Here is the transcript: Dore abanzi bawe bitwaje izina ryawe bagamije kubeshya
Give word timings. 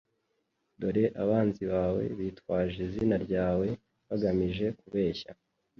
Dore 0.79 1.05
abanzi 1.23 1.63
bawe 1.73 2.03
bitwaje 2.17 2.77
izina 2.87 3.15
ryawe 3.25 3.67
bagamije 4.07 4.65
kubeshya 4.79 5.31